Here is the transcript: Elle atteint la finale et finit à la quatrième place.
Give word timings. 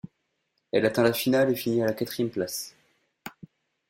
Elle 0.71 0.87
atteint 0.87 1.03
la 1.03 1.13
finale 1.13 1.51
et 1.51 1.55
finit 1.55 1.83
à 1.83 1.85
la 1.85 1.93
quatrième 1.93 2.31
place. 2.31 2.75